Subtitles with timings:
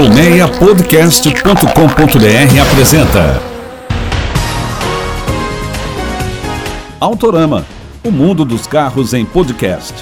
[0.00, 3.42] Colmeiapodcast.com.br apresenta
[6.98, 7.66] Autorama,
[8.02, 9.92] o mundo dos carros em podcast.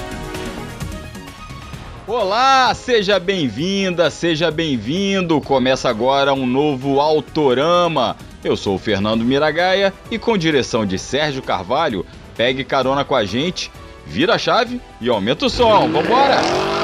[2.07, 5.41] Olá, seja bem-vinda, seja bem-vindo.
[5.41, 8.15] Começa agora um novo Autorama.
[8.41, 12.05] Eu sou o Fernando Miragaia e com direção de Sérgio Carvalho,
[12.37, 13.69] pegue carona com a gente,
[14.07, 15.89] vira a chave e aumenta o som.
[15.89, 16.78] Vambora!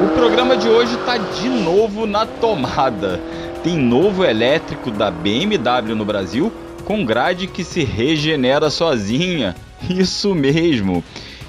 [0.00, 3.20] O programa de hoje está de novo na tomada.
[3.64, 6.52] Tem novo elétrico da BMW no Brasil
[6.84, 9.56] com grade que se regenera sozinha.
[9.90, 11.02] Isso mesmo.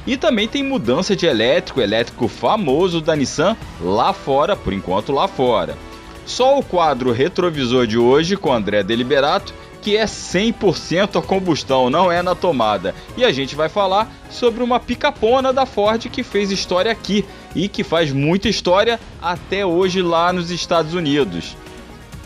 [0.08, 5.28] E também tem mudança de elétrico, elétrico famoso da Nissan lá fora, por enquanto lá
[5.28, 5.78] fora.
[6.26, 12.12] Só o quadro retrovisor de hoje com André Deliberato que é 100% a combustão, não
[12.12, 12.94] é na tomada.
[13.18, 17.26] E a gente vai falar sobre uma picapona da Ford que fez história aqui
[17.56, 21.56] e que faz muita história até hoje lá nos Estados Unidos.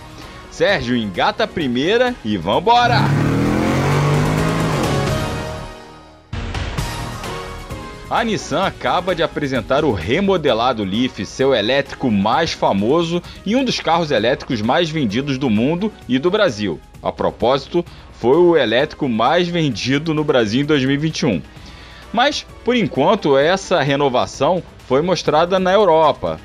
[0.50, 3.00] Sérgio, engata a primeira e vambora!
[8.12, 13.80] A Nissan acaba de apresentar o remodelado Leaf, seu elétrico mais famoso e um dos
[13.80, 16.78] carros elétricos mais vendidos do mundo e do Brasil.
[17.02, 21.42] A propósito, foi o elétrico mais vendido no Brasil em 2021.
[22.12, 26.38] Mas, por enquanto, essa renovação foi mostrada na Europa.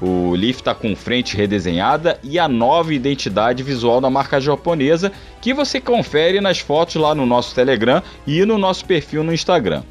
[0.00, 5.54] O Leaf está com frente redesenhada e a nova identidade visual da marca japonesa que
[5.54, 9.82] você confere nas fotos lá no nosso Telegram e no nosso perfil no Instagram.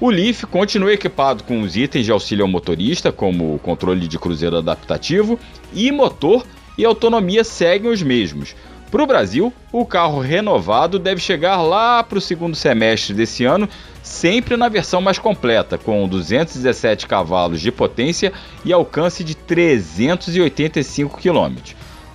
[0.00, 4.18] O Leaf continua equipado com os itens de auxílio ao motorista, como o controle de
[4.18, 5.38] cruzeiro adaptativo
[5.74, 6.46] e motor
[6.78, 8.54] e autonomia seguem os mesmos.
[8.90, 13.68] Para o Brasil, o carro renovado deve chegar lá para o segundo semestre desse ano,
[14.02, 18.32] sempre na versão mais completa, com 217 cavalos de potência
[18.64, 21.56] e alcance de 385 km.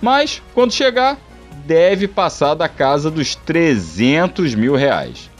[0.02, 1.16] Mas, quando chegar,
[1.64, 5.30] deve passar da casa dos 300 mil reais.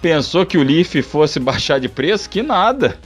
[0.00, 2.30] Pensou que o Leaf fosse baixar de preço?
[2.30, 2.96] Que nada!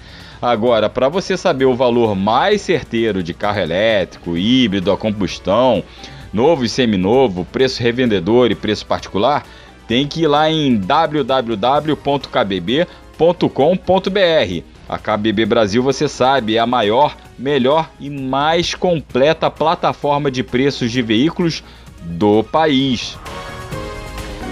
[0.43, 5.83] Agora, para você saber o valor mais certeiro de carro elétrico, híbrido a combustão,
[6.32, 9.44] novo e seminovo, preço revendedor e preço particular,
[9.86, 11.84] tem que ir lá em www.kbb.com.br.
[14.88, 20.91] A KBB Brasil, você sabe, é a maior, melhor e mais completa plataforma de preços
[20.91, 21.62] de veículos
[22.02, 23.16] do país.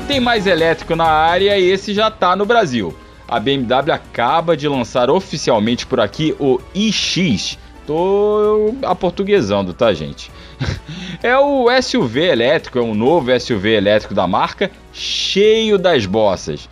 [0.07, 2.97] Tem mais elétrico na área e esse já está no Brasil.
[3.29, 7.59] A BMW acaba de lançar oficialmente por aqui o iX.
[7.89, 10.31] Tô aportuguesando, tá, gente?
[11.23, 16.69] é o SUV elétrico, é um novo SUV elétrico da marca, cheio das bossas.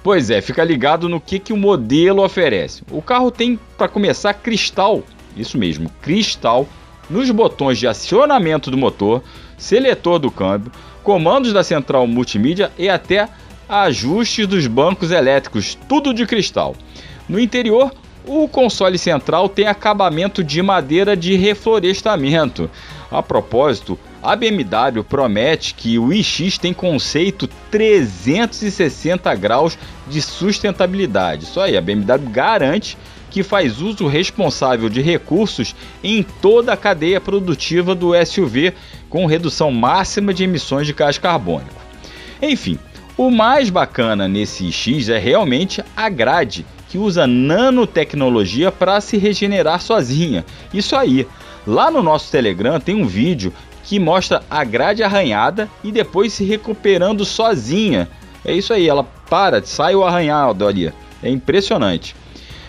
[0.00, 2.84] Pois é, fica ligado no que, que o modelo oferece.
[2.88, 5.02] O carro tem, para começar, cristal,
[5.36, 6.68] isso mesmo, cristal,
[7.10, 9.24] nos botões de acionamento do motor,
[9.58, 10.70] seletor do câmbio,
[11.02, 13.28] comandos da central multimídia e até
[13.68, 16.76] ajustes dos bancos elétricos, tudo de cristal.
[17.28, 17.92] No interior,
[18.26, 22.70] o console central tem acabamento de madeira de reflorestamento.
[23.10, 31.44] A propósito, a BMW promete que o iX tem conceito 360 graus de sustentabilidade.
[31.44, 32.96] Isso aí, a BMW garante
[33.30, 38.74] que faz uso responsável de recursos em toda a cadeia produtiva do SUV,
[39.08, 41.80] com redução máxima de emissões de gás carbônico.
[42.42, 42.78] Enfim,
[43.16, 49.80] o mais bacana nesse X é realmente a grade, que usa nanotecnologia para se regenerar
[49.80, 50.44] sozinha.
[50.74, 51.26] Isso aí.
[51.66, 53.52] Lá no nosso Telegram tem um vídeo
[53.84, 58.08] que mostra a grade arranhada e depois se recuperando sozinha.
[58.44, 60.92] É isso aí, ela para, sai o arranhado ali.
[61.22, 62.16] É impressionante.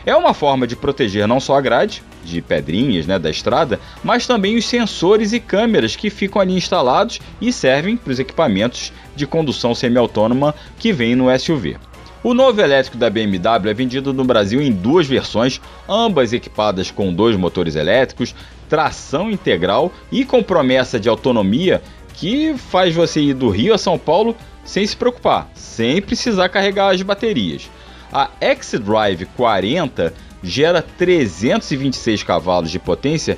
[0.06, 4.28] É uma forma de proteger não só a grade, de pedrinhas né, da estrada, mas
[4.28, 9.26] também os sensores e câmeras que ficam ali instalados e servem para os equipamentos de
[9.26, 11.78] condução semi-autônoma que vem no SUV.
[12.24, 15.60] O novo elétrico da BMW é vendido no Brasil em duas versões,
[15.90, 18.36] ambas equipadas com dois motores elétricos,
[18.70, 21.82] tração integral e com promessa de autonomia
[22.14, 26.94] que faz você ir do Rio a São Paulo sem se preocupar, sem precisar carregar
[26.94, 27.72] as baterias.
[28.14, 30.14] A X-Drive 40
[30.44, 33.36] gera 326 cavalos de potência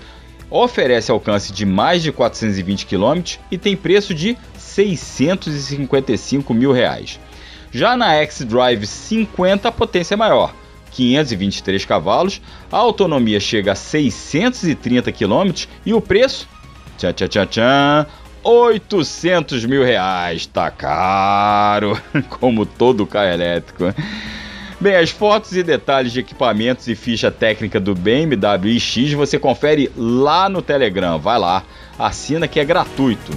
[0.50, 7.18] oferece alcance de mais de 420 km e tem preço de 655 mil reais.
[7.74, 10.54] Já na X-Drive 50 a potência é maior,
[10.92, 12.40] 523 cavalos,
[12.72, 16.48] a autonomia chega a 630 km e o preço,
[16.98, 18.08] tchan, tchan, tchan, tchan,
[18.44, 20.46] 800 mil reais.
[20.46, 22.00] Tá caro,
[22.30, 23.86] como todo carro elétrico.
[24.80, 29.90] Bem, as fotos e detalhes de equipamentos e ficha técnica do BMW iX você confere
[29.96, 31.18] lá no Telegram.
[31.18, 31.64] Vai lá,
[31.98, 33.32] assina que é gratuito.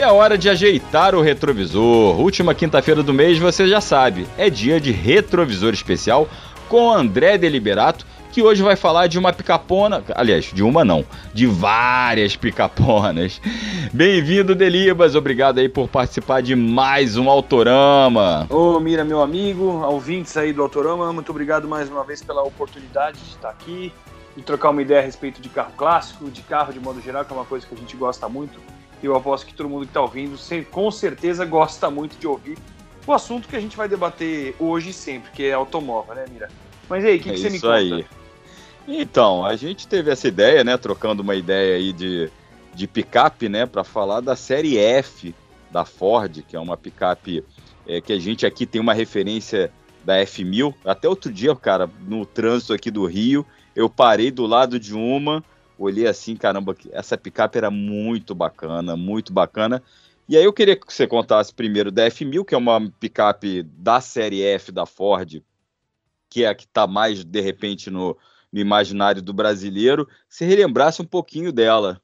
[0.00, 2.18] É hora de ajeitar o retrovisor.
[2.18, 6.26] Última quinta-feira do mês, você já sabe, é dia de retrovisor especial
[6.70, 11.04] com André Deliberato, que hoje vai falar de uma picapona, aliás, de uma não,
[11.34, 13.42] de várias picaponas.
[13.92, 18.46] Bem-vindo, Delibas, obrigado aí por participar de mais um Autorama.
[18.48, 23.18] Ô, Mira, meu amigo, ouvintes aí do Autorama, muito obrigado mais uma vez pela oportunidade
[23.18, 23.92] de estar aqui
[24.34, 27.34] e trocar uma ideia a respeito de carro clássico, de carro de modo geral, que
[27.34, 28.58] é uma coisa que a gente gosta muito
[29.06, 30.38] eu aposto que todo mundo que está ouvindo
[30.70, 32.58] com certeza gosta muito de ouvir
[33.06, 36.48] o assunto que a gente vai debater hoje e sempre, que é automóvel, né, Mira?
[36.88, 37.74] Mas aí, o que, é que você me conta?
[37.74, 38.06] Aí.
[38.86, 42.30] Então, a gente teve essa ideia, né, trocando uma ideia aí de,
[42.74, 45.34] de picape, né, para falar da série F
[45.70, 47.44] da Ford, que é uma picape
[47.86, 49.72] é, que a gente aqui tem uma referência
[50.04, 50.74] da F1000.
[50.84, 55.42] Até outro dia, cara, no trânsito aqui do Rio, eu parei do lado de uma
[55.80, 59.82] olhei assim, caramba, essa picape era muito bacana, muito bacana.
[60.28, 64.00] E aí eu queria que você contasse primeiro da F1000, que é uma picape da
[64.00, 65.42] série F da Ford,
[66.28, 68.16] que é a que está mais, de repente, no,
[68.52, 70.06] no imaginário do brasileiro.
[70.28, 72.00] Se relembrasse um pouquinho dela.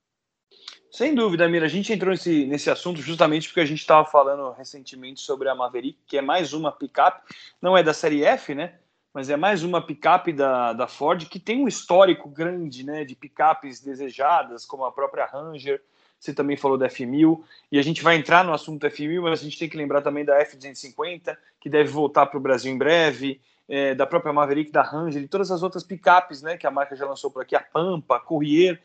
[0.90, 1.66] Sem dúvida, Mira.
[1.66, 5.54] A gente entrou nesse, nesse assunto justamente porque a gente estava falando recentemente sobre a
[5.54, 7.20] Maverick, que é mais uma picape,
[7.60, 8.78] não é da série F, né?
[9.16, 13.14] Mas é mais uma picape da, da Ford que tem um histórico grande né, de
[13.16, 15.82] picapes desejadas, como a própria Ranger.
[16.20, 17.40] Você também falou da F1000,
[17.72, 20.22] e a gente vai entrar no assunto F1000, mas a gente tem que lembrar também
[20.22, 24.82] da F250, que deve voltar para o Brasil em breve, é, da própria Maverick, da
[24.82, 27.60] Ranger e todas as outras picapes né, que a marca já lançou por aqui, a
[27.60, 28.78] Pampa, a Courier.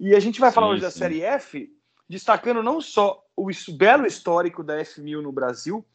[0.00, 0.86] E a gente vai sim, falar hoje sim.
[0.86, 1.72] da série F,
[2.08, 3.48] destacando não só o
[3.78, 5.86] belo histórico da F1000 no Brasil,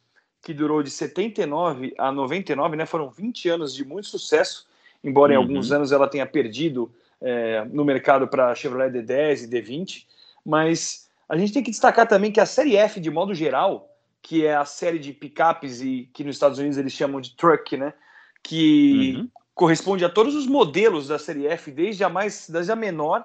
[0.42, 2.84] que durou de 79 a 99, né?
[2.84, 4.66] Foram 20 anos de muito sucesso,
[5.02, 5.38] embora uhum.
[5.38, 10.04] em alguns anos ela tenha perdido é, no mercado para Chevrolet D10 e D20.
[10.44, 13.88] Mas a gente tem que destacar também que a série F, de modo geral,
[14.20, 17.76] que é a série de picapes e que nos Estados Unidos eles chamam de truck,
[17.76, 17.94] né?
[18.42, 19.28] Que uhum.
[19.54, 23.24] corresponde a todos os modelos da série F, desde a mais, desde a menor,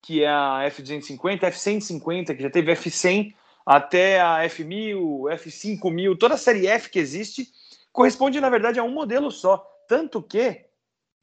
[0.00, 3.34] que é a F250, F150, que já teve F100
[3.66, 7.48] até a F1000, F5000, toda a série F que existe,
[7.92, 9.66] corresponde, na verdade, a um modelo só.
[9.88, 10.64] Tanto que,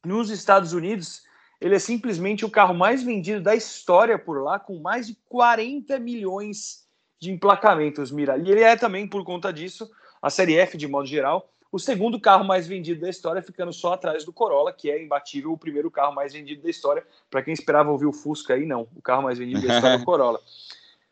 [0.04, 1.22] nos Estados Unidos,
[1.58, 5.98] ele é simplesmente o carro mais vendido da história por lá, com mais de 40
[5.98, 6.84] milhões
[7.18, 8.36] de emplacamentos, Mira.
[8.36, 12.20] E ele é também, por conta disso, a série F, de modo geral, o segundo
[12.20, 15.90] carro mais vendido da história, ficando só atrás do Corolla, que é imbatível o primeiro
[15.90, 17.04] carro mais vendido da história.
[17.30, 18.86] Para quem esperava ouvir o Fusca aí, não.
[18.94, 20.40] O carro mais vendido da história é o Corolla.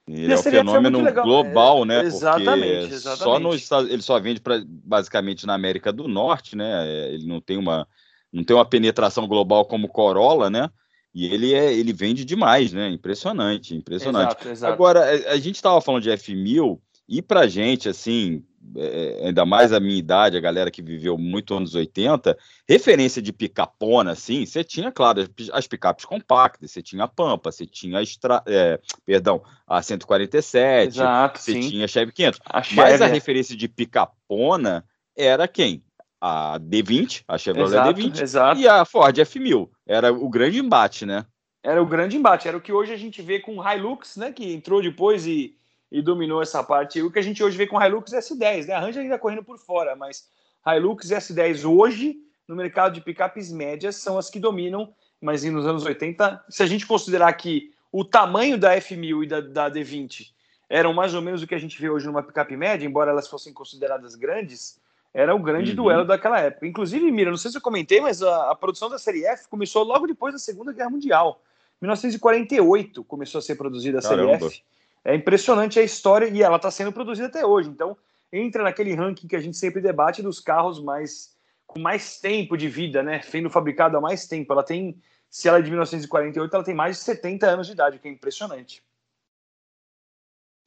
[0.06, 2.04] Ele é um fenômeno global, né?
[2.04, 3.60] Exatamente, exatamente.
[3.62, 6.86] Só no, ele só vende pra, basicamente na América do Norte, né?
[6.86, 7.86] É, ele não tem uma
[8.32, 10.68] não tem uma penetração global como Corolla, né?
[11.14, 12.88] E ele é ele vende demais, né?
[12.88, 14.32] Impressionante, impressionante.
[14.32, 14.72] Exato, exato.
[14.72, 18.44] Agora a, a gente estava falando de F1000 e para gente assim
[18.76, 22.36] é, ainda mais a minha idade, a galera que viveu muito anos 80,
[22.68, 27.66] referência de picapona, assim, você tinha, claro, as picapes compactas, você tinha a Pampa, você
[27.66, 31.68] tinha a, Extra, é, perdão, a 147, Exato, você sim.
[31.68, 32.76] tinha a Chevy 500, a Chevy.
[32.76, 34.84] mas a referência de picapona
[35.16, 35.82] era quem?
[36.20, 38.60] A D20, a Chevrolet exato, D20 exato.
[38.60, 41.26] e a Ford F1000, era o grande embate, né?
[41.64, 44.32] Era o grande embate, era o que hoje a gente vê com o Hilux, né,
[44.32, 45.56] que entrou depois e
[45.92, 47.02] e dominou essa parte.
[47.02, 48.72] O que a gente hoje vê com Hilux S10, né?
[48.72, 50.26] A Ranger ainda correndo por fora, mas
[50.66, 52.16] Hilux S10 hoje,
[52.48, 56.66] no mercado de picapes médias, são as que dominam, mas nos anos 80, se a
[56.66, 60.32] gente considerar que o tamanho da F1000 e da, da D20
[60.66, 63.28] eram mais ou menos o que a gente vê hoje numa picape média, embora elas
[63.28, 64.80] fossem consideradas grandes,
[65.12, 65.76] era o grande uhum.
[65.76, 66.66] duelo daquela época.
[66.66, 69.84] Inclusive, Mira, não sei se eu comentei, mas a, a, produção da série F começou
[69.84, 71.42] logo depois da Segunda Guerra Mundial.
[71.82, 74.62] 1948 começou a ser produzida a série F.
[75.04, 77.68] É impressionante a história e ela está sendo produzida até hoje.
[77.68, 77.96] Então,
[78.32, 82.68] entra naquele ranking que a gente sempre debate dos carros mais com mais tempo de
[82.68, 83.22] vida, né?
[83.22, 84.52] Sendo fabricado há mais tempo.
[84.52, 87.96] Ela tem, se ela é de 1948, ela tem mais de 70 anos de idade,
[87.96, 88.82] o que é impressionante.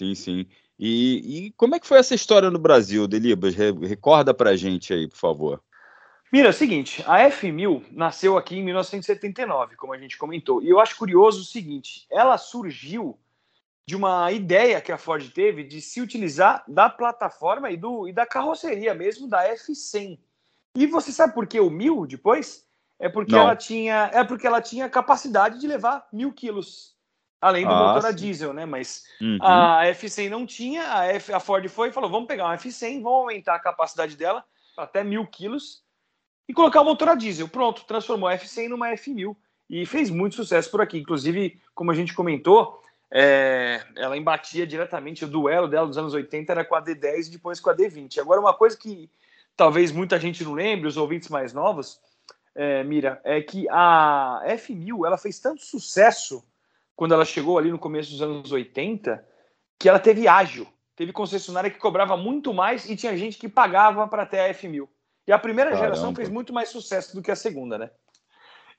[0.02, 0.48] Sim, sim.
[0.78, 3.56] E, e, como é que foi essa história no Brasil, Delibas?
[3.56, 5.64] Recorda pra gente aí, por favor.
[6.34, 10.62] Mira, é o seguinte, a F1000 nasceu aqui em 1979, como a gente comentou.
[10.62, 13.18] E eu acho curioso o seguinte, ela surgiu
[13.88, 18.14] de uma ideia que a Ford teve de se utilizar da plataforma e, do, e
[18.14, 20.20] da carroceria mesmo da F100.
[20.76, 22.66] E você sabe por que o 1000 depois?
[23.00, 23.42] É porque Não.
[23.42, 26.96] ela tinha é porque ela tinha capacidade de levar mil quilos,
[27.40, 28.66] além do ah, motor a diesel, né?
[28.66, 29.38] Mas uhum.
[29.42, 33.04] a F100 não tinha, a, F, a Ford foi e falou: vamos pegar uma F100,
[33.04, 34.44] vamos aumentar a capacidade dela
[34.78, 35.84] até mil quilos
[36.48, 37.48] e colocar o motor a diesel.
[37.48, 39.36] Pronto, transformou a F100 numa F1000
[39.70, 40.98] e fez muito sucesso por aqui.
[40.98, 42.82] Inclusive, como a gente comentou,
[43.18, 47.32] é, ela embatia diretamente, o duelo dela dos anos 80 era com a D10 e
[47.32, 48.20] depois com a D20.
[48.20, 49.10] Agora, uma coisa que
[49.56, 51.98] talvez muita gente não lembre, os ouvintes mais novos,
[52.54, 56.44] é, Mira, é que a F1000 ela fez tanto sucesso
[56.94, 59.26] quando ela chegou ali no começo dos anos 80
[59.80, 60.68] que ela teve ágio.
[60.94, 64.90] Teve concessionária que cobrava muito mais e tinha gente que pagava para ter a F1000.
[65.26, 65.86] E a primeira Caramba.
[65.88, 67.90] geração fez muito mais sucesso do que a segunda, né?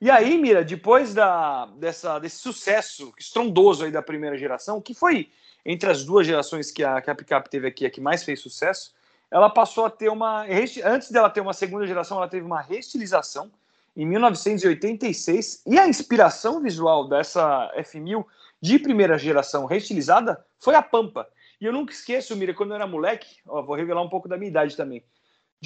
[0.00, 5.30] E aí, Mira, depois da, dessa, desse sucesso estrondoso aí da primeira geração, que foi
[5.64, 8.40] entre as duas gerações que a, que a Pickup teve aqui, a que mais fez
[8.40, 8.94] sucesso,
[9.30, 10.44] ela passou a ter uma.
[10.84, 13.50] Antes dela ter uma segunda geração, ela teve uma reestilização
[13.96, 15.62] em 1986.
[15.66, 18.24] E a inspiração visual dessa F1000
[18.60, 21.28] de primeira geração reestilizada foi a Pampa.
[21.60, 24.36] E eu nunca esqueço, Mira, quando eu era moleque, ó, vou revelar um pouco da
[24.36, 25.02] minha idade também,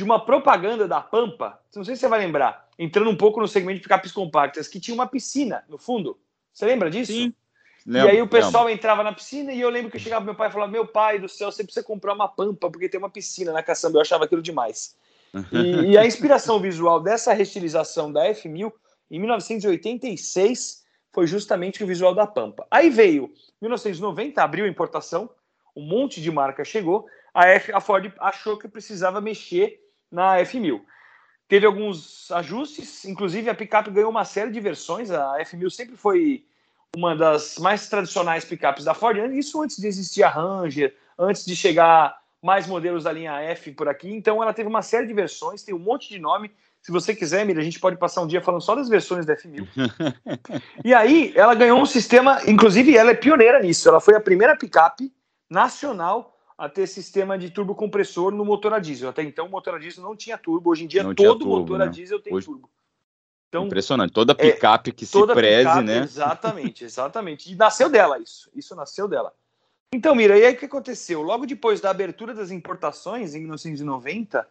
[0.01, 3.47] de uma propaganda da Pampa, não sei se você vai lembrar, entrando um pouco no
[3.47, 6.19] segmento de picapes compactas, que tinha uma piscina no fundo.
[6.55, 7.13] Você lembra disso?
[7.13, 7.35] Sim.
[7.85, 8.79] Lembro, e aí o pessoal lembro.
[8.79, 10.87] entrava na piscina e eu lembro que eu chegava pro meu pai e falava: Meu
[10.87, 13.99] pai do céu, você precisa comprar uma pampa, porque tem uma piscina na caçamba.
[13.99, 14.97] Eu achava aquilo demais.
[15.53, 18.73] E, e a inspiração visual dessa restilização da F1000
[19.11, 22.67] em 1986 foi justamente o visual da Pampa.
[22.71, 23.31] Aí veio
[23.61, 25.29] 1990, abriu a importação,
[25.77, 30.81] um monte de marca chegou, a, F, a Ford achou que precisava mexer na F1000.
[31.49, 36.45] Teve alguns ajustes, inclusive a picape ganhou uma série de versões, a F1000 sempre foi
[36.97, 41.55] uma das mais tradicionais picapes da Ford, isso antes de existir a Ranger, antes de
[41.55, 44.11] chegar mais modelos da linha F por aqui.
[44.11, 46.51] Então ela teve uma série de versões, tem um monte de nome.
[46.81, 49.37] Se você quiser, Mira, a gente pode passar um dia falando só das versões da
[49.37, 49.67] F1000.
[50.85, 53.89] e aí ela ganhou um sistema, inclusive ela é pioneira nisso.
[53.89, 55.13] Ela foi a primeira picape
[55.49, 59.09] nacional a ter sistema de turbo compressor no motor a diesel.
[59.09, 60.69] Até então o motor a diesel não tinha turbo.
[60.69, 61.87] Hoje em dia não todo turbo, motor né?
[61.87, 62.45] a diesel tem Hoje...
[62.45, 62.69] turbo.
[63.49, 64.13] Então, Impressionante.
[64.13, 66.03] Toda é, picape é, que se preze, picape, né?
[66.03, 67.51] Exatamente, exatamente.
[67.51, 68.51] E nasceu dela isso.
[68.55, 69.33] Isso nasceu dela.
[69.91, 71.23] Então, Mira, e aí o que aconteceu?
[71.23, 74.47] Logo depois da abertura das importações, em 1990,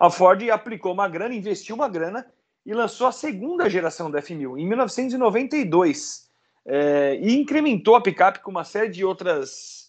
[0.00, 2.26] a Ford aplicou uma grana, investiu uma grana
[2.66, 6.28] e lançou a segunda geração da F1000, em 1992.
[6.66, 9.81] É, e incrementou a picape com uma série de outras,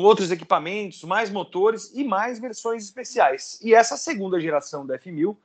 [0.00, 3.58] outros equipamentos, mais motores e mais versões especiais.
[3.62, 5.36] E essa segunda geração da F1000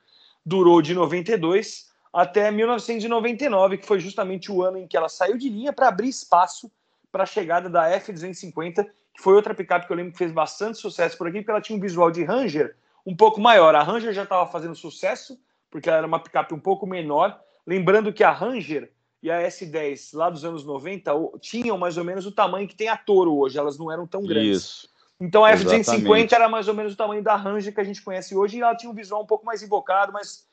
[0.45, 5.49] durou de 92 até 1999, que foi justamente o ano em que ela saiu de
[5.49, 6.71] linha para abrir espaço
[7.11, 10.77] para a chegada da F250, que foi outra picape que eu lembro que fez bastante
[10.77, 12.75] sucesso por aqui, porque ela tinha um visual de Ranger
[13.05, 13.75] um pouco maior.
[13.75, 15.39] A Ranger já estava fazendo sucesso,
[15.69, 17.39] porque ela era uma picape um pouco menor.
[17.65, 22.25] Lembrando que a Ranger e a S10 lá dos anos 90 tinham mais ou menos
[22.25, 24.63] o tamanho que tem a Toro hoje, elas não eram tão grandes.
[24.63, 24.89] Isso.
[25.19, 28.35] Então a F250 era mais ou menos o tamanho da Ranger que a gente conhece
[28.35, 30.45] hoje e ela tinha um visual um pouco mais invocado, mas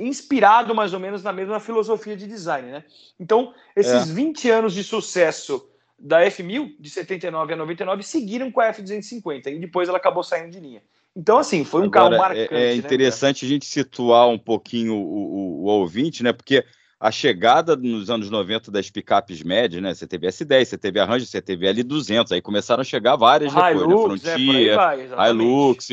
[0.00, 2.84] inspirado mais ou menos na mesma filosofia de design, né?
[3.18, 4.12] Então, esses é.
[4.12, 5.68] 20 anos de sucesso
[5.98, 10.50] da F1000, de 79 a 99, seguiram com a F250 e depois ela acabou saindo
[10.50, 10.82] de linha.
[11.16, 12.54] Então, assim, foi um Agora, carro marcante.
[12.54, 16.32] É, é né, interessante né, a gente situar um pouquinho o, o, o, ouvinte, né?
[16.32, 16.64] Porque
[17.04, 19.92] a chegada nos anos 90 das picapes médias, né?
[19.92, 23.14] Você teve S10, você teve a Ranger, você teve a L200, aí começaram a chegar
[23.14, 23.82] várias depois, né?
[23.82, 24.32] Hilux, né?
[24.32, 25.90] Frontier, vai, Hilux.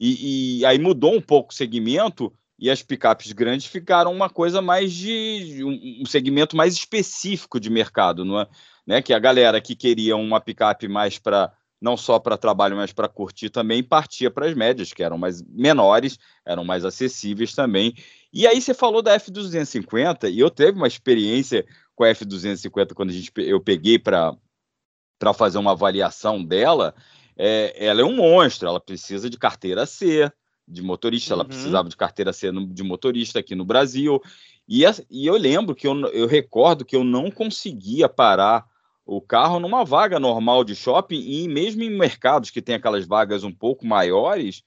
[0.00, 4.62] E, e aí mudou um pouco o segmento e as picapes grandes ficaram uma coisa
[4.62, 8.46] mais de um, um segmento mais específico de mercado, não é?
[8.86, 9.02] Né?
[9.02, 13.08] Que a galera que queria uma picape mais para não só para trabalho, mas para
[13.08, 17.94] curtir também, partia para as médias, que eram mais menores, eram mais acessíveis também.
[18.32, 23.10] E aí você falou da F250, e eu teve uma experiência com a F250 quando
[23.10, 24.36] a gente, eu peguei para
[25.34, 26.94] fazer uma avaliação dela.
[27.36, 30.30] É, ela é um monstro, ela precisa de carteira C,
[30.66, 31.48] de motorista, ela uhum.
[31.48, 34.20] precisava de carteira C de motorista aqui no Brasil.
[34.68, 38.66] E, e eu lembro que eu, eu recordo que eu não conseguia parar
[39.06, 43.44] o carro numa vaga normal de shopping e mesmo em mercados que tem aquelas vagas
[43.44, 44.64] um pouco maiores,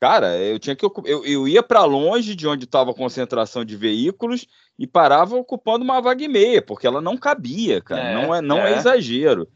[0.00, 3.76] cara, eu tinha que eu, eu ia para longe de onde estava a concentração de
[3.76, 4.46] veículos
[4.78, 8.40] e parava ocupando uma vaga e meia, porque ela não cabia, cara, é, não é
[8.40, 8.72] não é.
[8.72, 9.46] é exagero.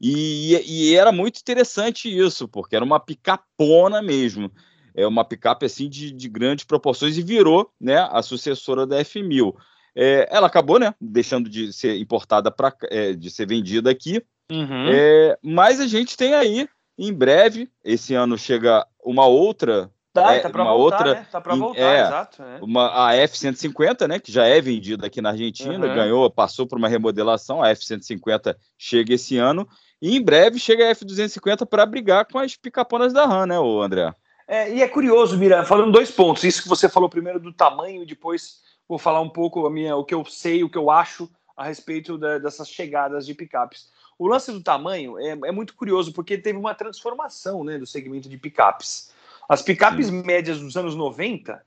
[0.00, 4.50] E, e, era muito interessante isso, porque era uma picapona mesmo.
[4.94, 9.54] É uma picape assim de, de grandes proporções e virou né, a sucessora da F1000.
[9.96, 14.22] É, ela acabou né, deixando de ser importada, pra, é, de ser vendida aqui.
[14.50, 14.90] Uhum.
[14.90, 20.40] É, mas a gente tem aí, em breve, esse ano chega uma outra Tá, é,
[20.40, 21.26] tá para voltar, outra, né?
[21.30, 22.42] Tá para voltar, é, exato.
[22.42, 22.58] É.
[22.62, 25.94] Uma, a F-150, né, que já é vendida aqui na Argentina, uhum.
[25.94, 29.68] ganhou, passou por uma remodelação, a F-150 chega esse ano,
[30.00, 33.82] e em breve chega a F-250 para brigar com as picaponas da RAM, né, o
[33.82, 34.14] André?
[34.48, 38.02] É, e é curioso, Mira, falando dois pontos, isso que você falou primeiro do tamanho,
[38.02, 40.90] e depois vou falar um pouco a minha, o que eu sei, o que eu
[40.90, 43.90] acho a respeito da, dessas chegadas de picapes.
[44.18, 48.28] O lance do tamanho é, é muito curioso, porque teve uma transformação né, do segmento
[48.28, 49.12] de picapes.
[49.48, 50.22] As picapes Sim.
[50.22, 51.64] médias dos anos 90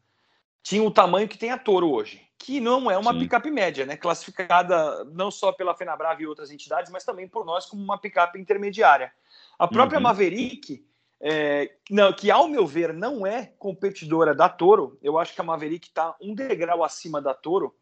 [0.61, 3.19] tinham o tamanho que tem a Toro hoje, que não é uma Sim.
[3.19, 3.95] picape média, né?
[3.95, 8.39] Classificada não só pela Fenabrave e outras entidades, mas também por nós como uma picape
[8.39, 9.11] intermediária.
[9.57, 10.03] A própria uhum.
[10.03, 10.85] Maverick,
[11.21, 15.43] é, não, que ao meu ver não é competidora da Toro, eu acho que a
[15.43, 17.75] Maverick está um degrau acima da Toro,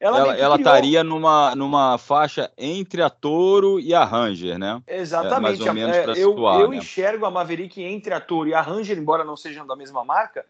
[0.00, 4.82] ela, ela, estaria numa, numa faixa entre a Toro e a Ranger, né?
[4.84, 5.36] Exatamente.
[5.36, 6.76] É, mais ou menos é, eu, situar, eu né?
[6.78, 10.44] enxergo a Maverick entre a Toro e a Ranger, embora não sejam da mesma marca,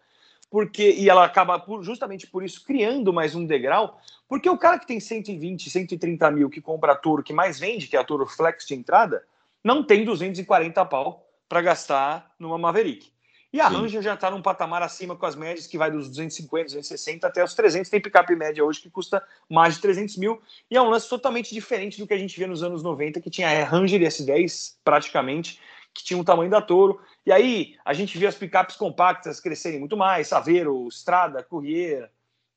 [0.51, 4.79] porque e ela acaba por, justamente por isso criando mais um degrau, porque o cara
[4.79, 8.05] que tem 120, 130 mil que compra a Toro, que mais vende, que é a
[8.05, 9.23] Toro Flex de entrada,
[9.63, 13.13] não tem 240 pau para gastar numa Maverick.
[13.53, 13.77] E a Sim.
[13.77, 17.45] Ranger já está num patamar acima com as médias, que vai dos 250, 260 até
[17.45, 17.91] os 300.
[17.91, 20.41] Tem picape média hoje que custa mais de 300 mil.
[20.71, 23.29] E é um lance totalmente diferente do que a gente via nos anos 90, que
[23.29, 25.61] tinha a Ranger S10 praticamente,
[25.93, 26.99] que tinha o tamanho da Toro.
[27.27, 32.09] E aí a gente via as picapes compactas crescerem muito mais, Saveiro, Strada, Courier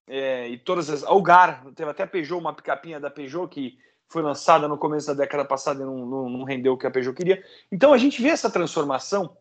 [0.08, 1.04] é, e todas as.
[1.04, 5.14] Algar, teve até a Peugeot, uma picapinha da Peugeot que foi lançada no começo da
[5.14, 7.44] década passada e não, não, não rendeu o que a Peugeot queria.
[7.72, 9.36] Então a gente vê essa transformação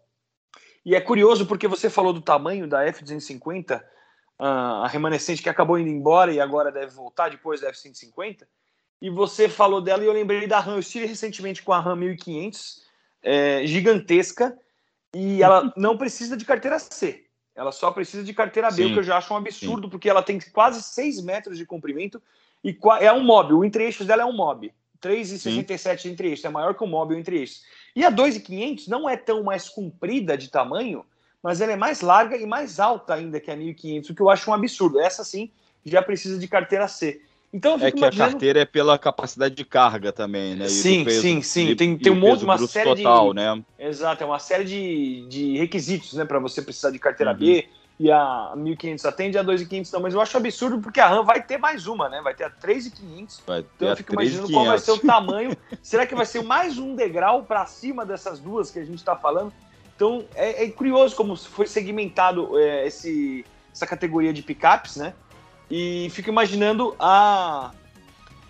[0.85, 3.83] e é curioso porque você falou do tamanho da F-250,
[4.38, 8.47] a remanescente que acabou indo embora e agora deve voltar depois da F-150.
[9.00, 10.75] E você falou dela e eu lembrei da RAM.
[10.75, 12.82] Eu estive recentemente com a RAM 1500,
[13.23, 14.58] é, gigantesca,
[15.15, 17.24] e ela não precisa de carteira C.
[17.54, 18.90] Ela só precisa de carteira B, Sim.
[18.90, 19.90] o que eu já acho um absurdo, Sim.
[19.90, 22.21] porque ela tem quase 6 metros de comprimento
[22.62, 23.52] e é um mob.
[23.52, 24.73] O entre-eixos dela é um mob.
[25.00, 27.62] 3,67 entre eixos, é maior que o mob entre eixos.
[27.95, 31.04] E a 2,500 não é tão mais comprida de tamanho,
[31.43, 34.30] mas ela é mais larga e mais alta ainda que a 1500, o que eu
[34.30, 34.99] acho um absurdo.
[34.99, 35.50] Essa sim
[35.84, 37.21] já precisa de carteira C.
[37.54, 38.30] Então, é que imaginando...
[38.30, 40.67] a carteira é pela capacidade de carga também, né?
[40.67, 41.69] sim, peso, sim, sim.
[41.69, 43.36] E, tem, tem um monte, uma série total, de.
[43.36, 43.62] Né?
[43.78, 46.25] Exato, é uma série de, de requisitos, né?
[46.25, 47.38] Para você precisar de carteira uhum.
[47.38, 47.69] B
[48.00, 50.00] e a 1500 atende, a 2500 não.
[50.00, 52.21] Mas eu acho absurdo porque a RAM vai ter mais uma, né?
[52.23, 53.40] Vai ter a 3500.
[53.47, 55.56] Então eu fico imaginando qual vai ser o tamanho.
[55.80, 59.14] Será que vai ser mais um degrau para cima dessas duas que a gente está
[59.14, 59.52] falando?
[59.95, 65.14] Então é, é, curioso como foi segmentado é, esse, essa categoria de picapes, né?
[65.71, 67.73] E fico imaginando a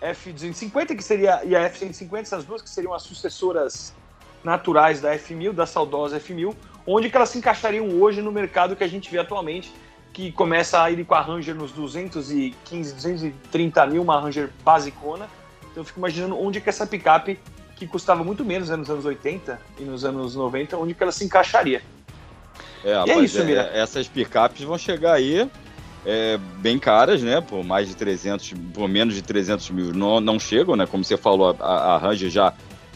[0.01, 3.93] F250, que seria, e a F150, essas duas que seriam as sucessoras
[4.43, 8.83] naturais da F1000, da saudosa F1000, onde que elas se encaixariam hoje no mercado que
[8.83, 9.73] a gente vê atualmente,
[10.13, 15.27] que começa a ir com a Ranger nos 215, 230 mil, uma Ranger basicona.
[15.61, 17.39] Então eu fico imaginando onde que essa picape,
[17.75, 21.11] que custava muito menos né, nos anos 80 e nos anos 90, onde que ela
[21.11, 21.81] se encaixaria.
[22.83, 23.71] É, e é isso, é, Mira.
[23.73, 25.49] Essas picapes vão chegar aí
[26.05, 27.41] é, bem caras, né?
[27.41, 30.85] Por mais de 300, por menos de 300 mil não, não chegam, né?
[30.85, 32.53] Como você falou, a, a Ranger já,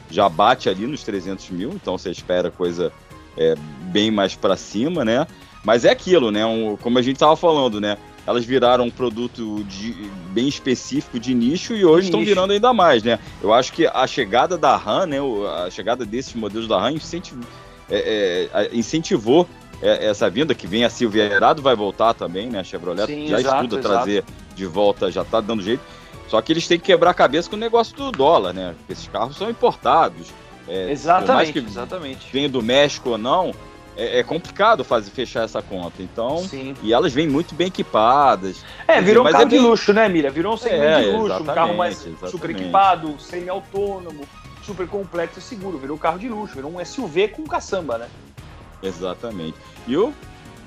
[0.09, 2.91] já bate ali nos 300 mil, então você espera coisa
[3.37, 3.55] é,
[3.91, 5.25] bem mais para cima, né?
[5.63, 6.45] Mas é aquilo, né?
[6.45, 7.97] Um, como a gente estava falando, né?
[8.27, 9.91] Elas viraram um produto de,
[10.31, 13.17] bem específico de nicho e hoje estão virando ainda mais, né?
[13.41, 15.17] Eu acho que a chegada da RAM, né?
[15.65, 16.93] A chegada desses modelos da RAM
[17.89, 19.47] é, é, incentivou
[19.81, 22.59] é, essa vinda que vem a Silverado vai voltar também, né?
[22.59, 23.95] A Chevrolet Sim, já exato, estuda exato.
[23.95, 24.23] trazer
[24.55, 25.81] de volta, já está dando jeito.
[26.27, 28.75] Só que eles têm que quebrar a cabeça com o negócio do dólar, né?
[28.89, 30.27] Esses carros são importados.
[30.67, 32.27] É, exatamente, que exatamente.
[32.31, 33.51] Venha do México ou não,
[33.97, 36.01] é, é, complicado fazer fechar essa conta.
[36.03, 36.75] Então, Sim.
[36.83, 38.63] e elas vêm muito bem equipadas.
[38.87, 39.59] É, virou um carro é bem...
[39.59, 40.29] de luxo, né, Mira?
[40.29, 42.31] Virou um segmento é, de luxo, um carro mais exatamente.
[42.31, 44.23] super equipado, semi-autônomo,
[44.61, 45.77] super complexo e seguro.
[45.77, 48.07] Virou um carro de luxo, virou um SUV com caçamba, né?
[48.81, 49.55] Exatamente.
[49.87, 50.13] E, o,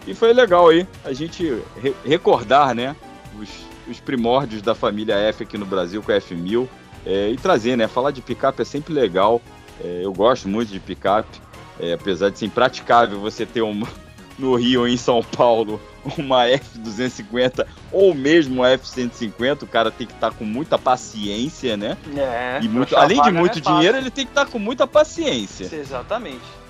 [0.06, 2.96] e foi legal aí a gente re recordar, né,
[3.38, 3.48] os,
[3.88, 6.68] os primórdios da família F aqui no Brasil com a F1000
[7.04, 9.40] é, e trazer, né, falar de picape é sempre legal.
[9.82, 11.40] É, eu gosto muito de picape,
[11.80, 13.88] é, apesar de ser impraticável você ter uma,
[14.38, 15.80] no Rio ou em São Paulo
[16.18, 21.76] uma F250 ou mesmo uma F150, o cara tem que estar tá com muita paciência,
[21.76, 21.96] né?
[22.16, 24.86] É, e muito, além de muito é dinheiro, ele tem que estar tá com muita
[24.86, 25.68] paciência.
[25.72, 26.61] Exatamente.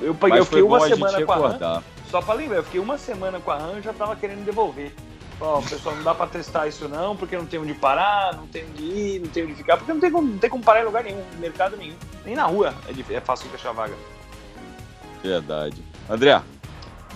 [0.00, 2.96] Eu, peguei, eu fiquei uma semana com a RAM, só pra lembrar, eu fiquei uma
[2.96, 4.92] semana com a RAM e já tava querendo devolver.
[5.40, 8.46] Ó, oh, pessoal, não dá pra testar isso não, porque não tem onde parar, não
[8.48, 10.82] tem onde ir, não tem onde ficar, porque não tem como, não tem como parar
[10.82, 11.94] em lugar nenhum, em mercado nenhum.
[12.24, 13.94] Nem na rua é, é fácil fechar vaga.
[15.22, 15.82] Verdade.
[16.10, 16.40] André,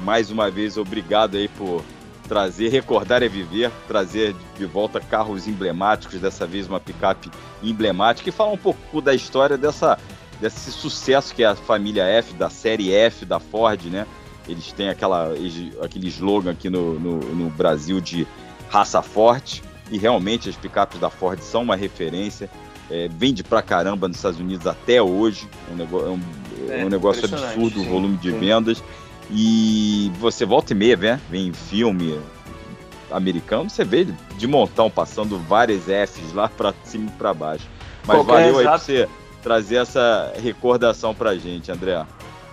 [0.00, 1.82] mais uma vez, obrigado aí por
[2.28, 7.30] trazer, recordar é viver, trazer de volta carros emblemáticos, dessa vez uma picape
[7.62, 9.98] emblemática e falar um pouco da história dessa,
[10.42, 14.06] desse sucesso que é a família F, da série F da Ford, né?
[14.48, 15.32] Eles têm aquela,
[15.80, 18.26] aquele slogan aqui no, no, no Brasil de
[18.68, 22.50] raça forte e realmente as picapes da Ford são uma referência.
[22.90, 25.48] É, vende pra caramba nos Estados Unidos até hoje.
[25.70, 28.38] É um negócio, é um, é um negócio absurdo sim, o volume de sim.
[28.38, 28.82] vendas.
[29.30, 31.20] E você volta e meia, né?
[31.30, 32.18] Vem filme
[33.10, 37.68] americano, você vê de montão passando várias Fs lá para cima e para baixo.
[38.04, 39.08] Mas valeu aí pra você
[39.42, 42.04] trazer essa recordação pra gente, André.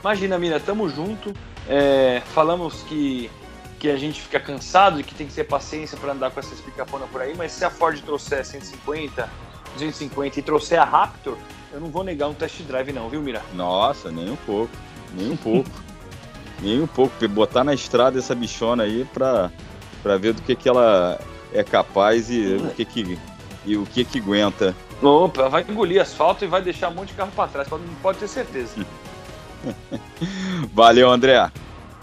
[0.02, 1.34] Imagina, Mira, tamo junto.
[1.68, 3.30] É, falamos que,
[3.78, 6.60] que a gente fica cansado e que tem que ter paciência para andar com essas
[6.60, 9.30] picaponas por aí, mas se a Ford trouxer 150,
[9.74, 11.38] 250 e trouxer a Raptor,
[11.72, 13.44] eu não vou negar um test drive não, viu, Mira?
[13.54, 14.72] Nossa, nem um pouco,
[15.14, 15.70] nem um pouco.
[16.62, 19.52] nem um pouco, botar na estrada essa bichona aí pra,
[20.02, 21.20] pra ver do que, que ela
[21.54, 23.20] é capaz e o que que,
[23.66, 24.76] e o que que aguenta.
[25.02, 28.18] Opa, vai engolir asfalto e vai deixar um monte de carro para trás, pode, pode
[28.18, 28.86] ter certeza.
[30.74, 31.50] Valeu, André.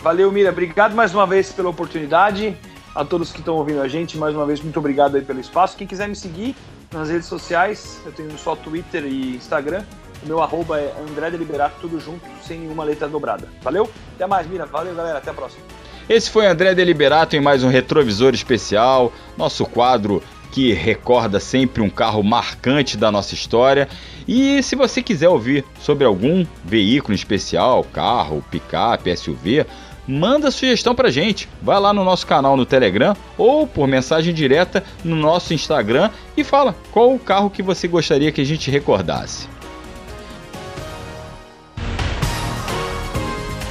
[0.03, 0.51] Valeu, Mira.
[0.51, 2.57] Obrigado mais uma vez pela oportunidade.
[2.95, 5.77] A todos que estão ouvindo a gente, mais uma vez, muito obrigado aí pelo espaço.
[5.77, 6.57] Quem quiser me seguir
[6.91, 9.85] nas redes sociais, eu tenho só Twitter e Instagram.
[10.23, 13.49] O meu arroba é André Deliberato, tudo junto, sem nenhuma letra dobrada.
[13.61, 13.91] Valeu?
[14.15, 14.65] Até mais, Mira.
[14.65, 15.19] Valeu, galera.
[15.19, 15.63] Até a próxima.
[16.09, 21.91] Esse foi André Deliberato em mais um Retrovisor Especial, nosso quadro que recorda sempre um
[21.91, 23.89] carro marcante da nossa história.
[24.27, 29.67] E se você quiser ouvir sobre algum veículo especial, carro, picape, SUV,
[30.07, 31.49] manda sugestão pra gente.
[31.61, 36.45] Vai lá no nosso canal no Telegram ou por mensagem direta no nosso Instagram e
[36.45, 39.56] fala qual o carro que você gostaria que a gente recordasse.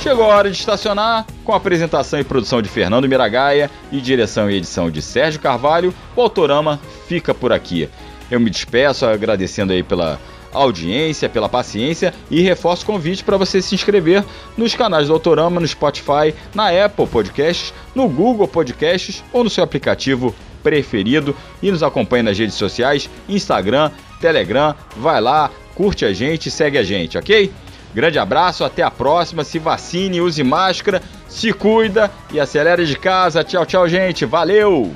[0.06, 4.52] Chegou a hora de estacionar, com a apresentação e produção de Fernando Miragaia e direção
[4.52, 7.90] e edição de Sérgio Carvalho, o Autorama fica por aqui.
[8.30, 10.20] Eu me despeço agradecendo aí pela
[10.54, 14.24] audiência, pela paciência e reforço o convite para você se inscrever
[14.56, 19.64] nos canais do Autorama, no Spotify, na Apple Podcasts, no Google Podcasts ou no seu
[19.64, 23.90] aplicativo preferido e nos acompanhe nas redes sociais, Instagram,
[24.22, 27.52] Telegram, vai lá, curte a gente, segue a gente, ok?
[27.96, 29.46] Grande abraço, até a próxima.
[29.46, 33.42] Se vacine, use máscara, se cuida e acelere de casa.
[33.42, 34.26] Tchau, tchau, gente.
[34.26, 34.94] Valeu!